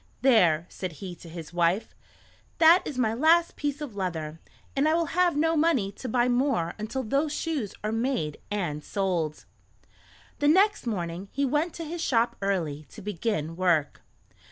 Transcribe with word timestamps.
"There," 0.23 0.65
said 0.67 0.93
he 0.93 1.13
to 1.17 1.29
his 1.29 1.53
wife; 1.53 1.93
"that 2.57 2.81
is 2.85 2.97
my 2.97 3.13
last 3.13 3.55
piece 3.55 3.81
of 3.81 3.95
leather, 3.95 4.39
and 4.75 4.89
I 4.89 4.95
will 4.95 5.05
have 5.13 5.37
no 5.37 5.55
money 5.55 5.91
to 5.91 6.09
buy 6.09 6.27
more 6.27 6.73
until 6.79 7.03
those 7.03 7.31
shoes 7.31 7.75
are 7.83 7.91
made 7.91 8.39
and 8.49 8.83
sold." 8.83 9.45
The 10.39 10.47
next 10.47 10.87
morning 10.87 11.27
he 11.31 11.45
went 11.45 11.75
to 11.75 11.85
his 11.85 12.01
shop 12.01 12.35
early 12.41 12.87
to 12.89 13.01
begin 13.03 13.55
work. 13.55 14.01